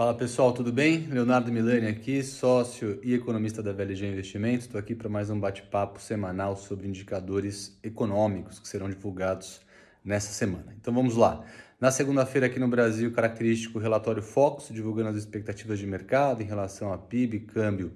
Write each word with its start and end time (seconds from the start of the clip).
Fala 0.00 0.14
pessoal, 0.14 0.50
tudo 0.50 0.72
bem? 0.72 1.06
Leonardo 1.10 1.52
Milani 1.52 1.86
aqui, 1.86 2.22
sócio 2.22 2.98
e 3.02 3.12
economista 3.12 3.62
da 3.62 3.70
VLG 3.70 4.06
Investimentos. 4.06 4.64
Estou 4.64 4.80
aqui 4.80 4.94
para 4.94 5.10
mais 5.10 5.28
um 5.28 5.38
bate-papo 5.38 6.00
semanal 6.00 6.56
sobre 6.56 6.88
indicadores 6.88 7.78
econômicos 7.82 8.58
que 8.58 8.66
serão 8.66 8.88
divulgados 8.88 9.60
nessa 10.02 10.32
semana. 10.32 10.74
Então 10.80 10.94
vamos 10.94 11.16
lá. 11.16 11.44
Na 11.78 11.90
segunda-feira 11.90 12.46
aqui 12.46 12.58
no 12.58 12.66
Brasil, 12.66 13.12
característico 13.12 13.78
relatório 13.78 14.22
Focus, 14.22 14.68
divulgando 14.72 15.10
as 15.10 15.16
expectativas 15.16 15.78
de 15.78 15.86
mercado 15.86 16.40
em 16.40 16.46
relação 16.46 16.94
a 16.94 16.96
PIB, 16.96 17.40
câmbio 17.40 17.92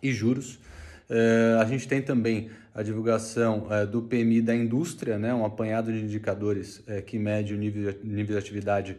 e 0.00 0.12
juros. 0.12 0.60
Uh, 1.08 1.60
a 1.60 1.64
gente 1.64 1.86
tem 1.86 2.02
também 2.02 2.50
a 2.74 2.82
divulgação 2.82 3.68
uh, 3.70 3.86
do 3.86 4.02
PMI 4.02 4.42
da 4.42 4.54
indústria, 4.54 5.18
né, 5.18 5.32
um 5.32 5.44
apanhado 5.44 5.92
de 5.92 6.00
indicadores 6.00 6.78
uh, 6.78 7.00
que 7.06 7.16
mede 7.16 7.54
o 7.54 7.56
nível, 7.56 7.94
nível 8.02 8.34
de 8.34 8.38
atividade 8.38 8.96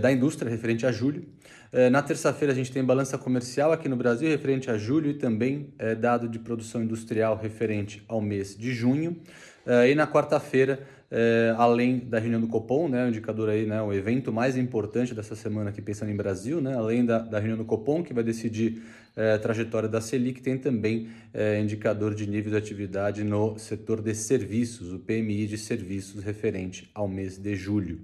da 0.00 0.10
indústria 0.10 0.50
referente 0.50 0.84
a 0.84 0.90
julho. 0.90 1.24
na 1.92 2.02
terça-feira 2.02 2.52
a 2.52 2.56
gente 2.56 2.72
tem 2.72 2.82
balança 2.82 3.16
comercial 3.16 3.70
aqui 3.70 3.88
no 3.88 3.94
Brasil 3.94 4.28
referente 4.28 4.68
a 4.68 4.76
julho 4.76 5.10
e 5.10 5.14
também 5.14 5.72
dado 6.00 6.28
de 6.28 6.40
produção 6.40 6.82
industrial 6.82 7.36
referente 7.36 8.02
ao 8.08 8.20
mês 8.20 8.56
de 8.56 8.74
junho. 8.74 9.16
e 9.88 9.94
na 9.94 10.04
quarta-feira 10.04 10.80
é, 11.10 11.54
além 11.56 11.98
da 11.98 12.18
reunião 12.18 12.40
do 12.40 12.48
Copom, 12.48 12.88
né, 12.88 13.04
o 13.04 13.08
indicador 13.08 13.48
aí, 13.48 13.64
né, 13.64 13.80
o 13.80 13.92
evento 13.92 14.32
mais 14.32 14.56
importante 14.56 15.14
dessa 15.14 15.36
semana 15.36 15.70
aqui 15.70 15.80
pensando 15.80 16.10
em 16.10 16.16
Brasil, 16.16 16.60
né, 16.60 16.74
além 16.74 17.04
da, 17.04 17.18
da 17.18 17.38
reunião 17.38 17.58
do 17.58 17.64
Copom, 17.64 18.02
que 18.02 18.12
vai 18.12 18.24
decidir 18.24 18.82
é, 19.16 19.32
a 19.32 19.38
trajetória 19.38 19.88
da 19.88 20.00
Selic, 20.00 20.42
tem 20.42 20.58
também 20.58 21.08
é, 21.32 21.60
indicador 21.60 22.14
de 22.14 22.26
nível 22.26 22.50
de 22.50 22.56
atividade 22.56 23.24
no 23.24 23.58
setor 23.58 24.02
de 24.02 24.14
serviços, 24.14 24.92
o 24.92 24.98
PMI 24.98 25.46
de 25.46 25.56
serviços 25.56 26.22
referente 26.22 26.90
ao 26.94 27.08
mês 27.08 27.38
de 27.38 27.54
julho. 27.54 28.00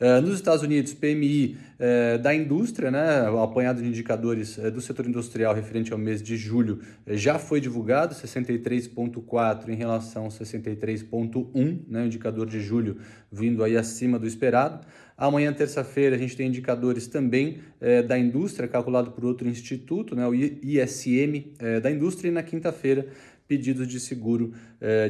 Uh, 0.00 0.20
nos 0.20 0.34
Estados 0.34 0.62
Unidos, 0.62 0.92
PMI 0.92 1.56
uh, 1.78 2.18
da 2.18 2.34
indústria, 2.34 2.90
né, 2.90 3.30
o 3.30 3.40
apanhado 3.40 3.80
de 3.80 3.88
indicadores 3.88 4.58
uh, 4.58 4.70
do 4.70 4.80
setor 4.80 5.06
industrial 5.06 5.54
referente 5.54 5.92
ao 5.92 5.98
mês 5.98 6.20
de 6.20 6.36
julho 6.36 6.80
já 7.06 7.38
foi 7.38 7.60
divulgado, 7.60 8.14
63,4 8.14 9.68
em 9.68 9.76
relação 9.76 10.26
a 10.26 10.28
63,1, 10.28 11.78
né, 11.88 12.02
o 12.02 12.06
indicador 12.06 12.46
de 12.46 12.60
julho 12.60 12.96
vindo 13.30 13.62
aí 13.62 13.76
acima 13.76 14.18
do 14.18 14.26
esperado. 14.26 14.84
Amanhã, 15.16 15.52
terça-feira, 15.52 16.16
a 16.16 16.18
gente 16.18 16.36
tem 16.36 16.48
indicadores 16.48 17.06
também 17.06 17.60
da 18.08 18.18
indústria, 18.18 18.66
calculado 18.66 19.12
por 19.12 19.24
outro 19.24 19.48
instituto, 19.48 20.16
né, 20.16 20.26
o 20.26 20.34
ISM 20.34 21.52
da 21.82 21.90
indústria, 21.90 22.28
e 22.28 22.32
na 22.32 22.42
quinta-feira, 22.42 23.06
pedidos 23.46 23.86
de 23.86 24.00
seguro, 24.00 24.52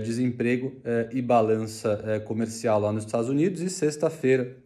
desemprego 0.04 0.74
e 1.10 1.22
balança 1.22 2.22
comercial 2.26 2.80
lá 2.80 2.92
nos 2.92 3.06
Estados 3.06 3.30
Unidos. 3.30 3.62
E 3.62 3.70
sexta-feira, 3.70 4.56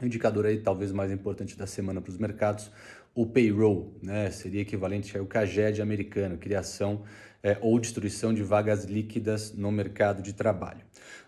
o 0.00 0.06
indicador 0.06 0.46
aí 0.46 0.58
talvez 0.58 0.90
mais 0.90 1.12
importante 1.12 1.58
da 1.58 1.66
semana 1.66 2.00
para 2.00 2.10
os 2.10 2.16
mercados, 2.16 2.70
o 3.14 3.26
payroll, 3.26 3.92
né? 4.02 4.30
seria 4.30 4.62
equivalente 4.62 5.18
ao 5.18 5.26
CAGED 5.26 5.82
americano, 5.82 6.38
criação 6.38 7.02
é, 7.42 7.56
ou 7.60 7.78
destruição 7.78 8.34
de 8.34 8.42
vagas 8.42 8.84
líquidas 8.84 9.52
no 9.54 9.70
mercado 9.70 10.22
de 10.22 10.32
trabalho. 10.32 10.80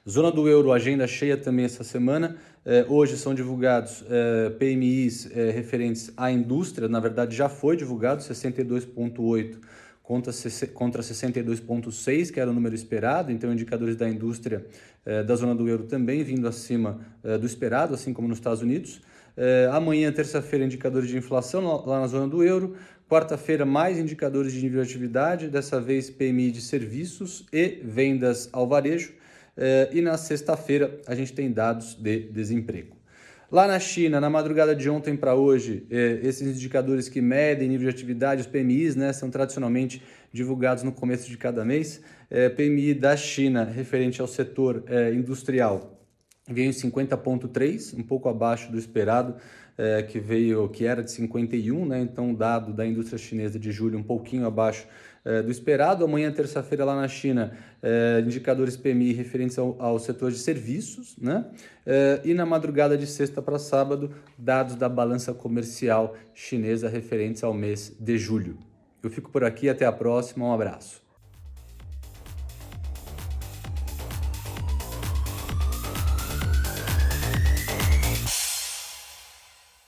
Zona 0.09 0.31
do 0.31 0.49
euro, 0.49 0.73
agenda 0.73 1.07
cheia 1.07 1.37
também 1.37 1.65
essa 1.65 1.85
semana. 1.85 2.37
É, 2.65 2.85
hoje 2.89 3.17
são 3.17 3.35
divulgados 3.35 4.05
é, 4.09 4.51
PMIs 4.51 5.31
é, 5.31 5.51
referentes 5.51 6.13
à 6.17 6.31
indústria, 6.31 6.89
na 6.89 7.01
verdade 7.01 7.35
já 7.35 7.49
foi 7.49 7.77
divulgado, 7.77 8.23
62,8 8.23 9.59
contra, 10.03 10.33
contra 10.75 11.03
62,6, 11.03 12.33
que 12.33 12.41
era 12.41 12.51
o 12.51 12.53
número 12.53 12.75
esperado, 12.75 13.31
então 13.31 13.53
indicadores 13.53 13.95
da 13.95 14.09
indústria 14.09 14.67
eh, 15.07 15.23
da 15.23 15.35
zona 15.37 15.55
do 15.55 15.69
euro 15.69 15.85
também 15.85 16.23
vindo 16.23 16.47
acima 16.47 17.01
eh, 17.23 17.39
do 17.39 17.47
esperado, 17.47 17.95
assim 17.95 18.13
como 18.13 18.29
nos 18.29 18.39
Estados 18.39 18.61
Unidos. 18.61 19.01
Eh, 19.37 19.69
amanhã, 19.73 20.13
terça-feira, 20.13 20.65
indicadores 20.65 21.09
de 21.09 21.17
inflação 21.17 21.85
lá 21.85 22.01
na 22.01 22.07
zona 22.07 22.29
do 22.29 22.43
euro. 22.43 22.77
Quarta-feira, 23.09 23.65
mais 23.65 23.99
indicadores 23.99 24.53
de 24.53 24.63
nível 24.63 24.83
de 24.83 24.89
atividade, 24.89 25.49
dessa 25.49 25.81
vez 25.81 26.09
PMI 26.09 26.51
de 26.51 26.61
serviços 26.61 27.47
e 27.53 27.81
vendas 27.85 28.49
ao 28.53 28.69
varejo. 28.69 29.15
e 29.93 30.01
na 30.01 30.17
sexta-feira, 30.17 31.01
a 31.07 31.15
gente 31.15 31.35
tem 31.35 31.53
dados 31.53 31.95
de 31.95 32.21
desemprego. 32.31 33.01
Lá 33.51 33.67
na 33.67 33.81
China, 33.81 34.21
na 34.21 34.31
madrugada 34.31 34.77
de 34.77 34.89
ontem 34.89 35.17
para 35.17 35.35
hoje, 35.35 35.85
eh, 35.91 36.21
esses 36.23 36.57
indicadores 36.57 37.09
que 37.09 37.21
medem 37.21 37.69
nível 37.69 37.91
de 37.91 37.97
atividade, 37.97 38.43
os 38.43 38.47
PMIs, 38.47 38.95
né, 38.95 39.13
são 39.13 39.29
tradicionalmente 39.29 40.01
divulgados 40.33 40.85
no 40.85 40.93
começo 40.93 41.29
de 41.29 41.37
cada 41.37 41.65
mês. 41.65 42.01
Eh, 42.31 42.49
PMI 42.49 42.95
da 42.95 43.17
China, 43.17 43.65
referente 43.65 44.21
ao 44.21 44.29
setor 44.29 44.85
eh, 44.87 45.13
industrial, 45.15 46.00
veio 46.53 46.69
em 46.69 46.73
50,3, 46.73 47.99
um 47.99 48.03
pouco 48.03 48.29
abaixo 48.29 48.71
do 48.71 48.79
esperado, 48.79 49.37
é, 49.77 50.03
que 50.03 50.21
veio, 50.21 50.69
que 50.69 50.85
era 50.85 51.03
de 51.03 51.11
51, 51.11 51.87
né? 51.87 52.01
Então, 52.01 52.35
dado 52.35 52.73
da 52.73 52.87
indústria 52.87 53.19
chinesa 53.19 53.59
de 53.59 53.73
julho 53.73 53.99
um 53.99 54.03
pouquinho 54.03 54.47
abaixo 54.47 54.87
é, 55.25 55.43
do 55.43 55.51
esperado. 55.51 56.05
Amanhã, 56.05 56.31
terça-feira, 56.31 56.85
lá 56.85 56.95
na 56.95 57.09
China, 57.09 57.53
é, 57.83 58.23
indicadores 58.25 58.77
PMI 58.77 59.13
referentes 59.13 59.59
ao, 59.59 59.77
ao, 59.81 59.99
setor 59.99 60.31
de 60.31 60.39
serviços, 60.39 61.17
né? 61.19 61.47
É, 61.87 62.21
e 62.25 62.35
na 62.35 62.45
madrugada 62.45 62.97
de 62.97 63.07
sexta 63.07 63.41
para 63.41 63.59
sábado, 63.59 64.11
dados 64.37 64.75
da 64.77 64.89
balança 64.89 65.33
comercial 65.33 66.15
chinesa 66.35 66.89
referentes 66.89 67.43
ao 67.43 67.55
mês 67.55 67.97
de 67.99 68.19
julho. 68.19 68.59
Eu 69.03 69.09
fico 69.09 69.31
por 69.31 69.45
aqui, 69.45 69.69
até 69.69 69.87
a 69.87 69.93
próxima, 69.93 70.45
um 70.45 70.53
abraço. 70.53 71.10